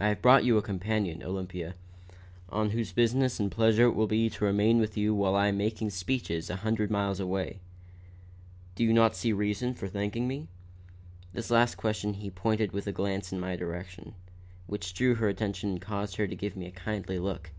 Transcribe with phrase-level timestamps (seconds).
[0.00, 1.76] "I have brought you a companion, Olympia,
[2.48, 5.58] one whose business and pleasure it will be to remain with you while I am
[5.58, 7.60] making speeches a hundred miles away.
[8.74, 10.48] Do you not see reason for thanking me?"
[11.32, 14.16] This last question he pointed with a glance in my direction,
[14.66, 17.52] which drew her attention and caused her to give me a kindly look.